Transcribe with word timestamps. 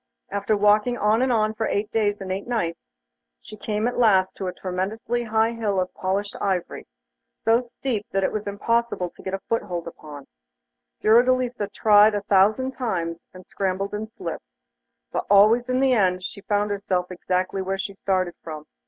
After 0.31 0.57
walking 0.57 0.97
on 0.97 1.21
and 1.21 1.31
on 1.31 1.53
for 1.53 1.67
eight 1.67 1.91
days 1.91 2.21
and 2.21 2.31
eight 2.31 2.47
nights, 2.47 2.79
she 3.39 3.55
came 3.55 3.87
at 3.87 3.99
last 3.99 4.35
to 4.37 4.47
a 4.47 4.51
tremendously 4.51 5.25
high 5.25 5.51
hill 5.51 5.79
of 5.79 5.93
polished 5.93 6.35
ivory, 6.41 6.87
so 7.35 7.61
steep 7.61 8.07
that 8.09 8.23
it 8.23 8.31
was 8.31 8.47
impossible 8.47 9.11
to 9.11 9.21
get 9.21 9.35
a 9.35 9.39
foothold 9.47 9.87
upon 9.87 10.23
it. 10.23 10.29
Fiordelisa 11.03 11.67
tried 11.71 12.15
a 12.15 12.21
thousand 12.23 12.71
times, 12.71 13.27
and 13.31 13.45
scrambled 13.45 13.93
and 13.93 14.11
slipped, 14.11 14.49
but 15.11 15.27
always 15.29 15.69
in 15.69 15.79
the 15.79 15.93
end 15.93 16.23
found 16.47 16.71
herself 16.71 17.11
exactly 17.11 17.61
where 17.61 17.77
she 17.77 17.93
started 17.93 18.33
from. 18.41 18.65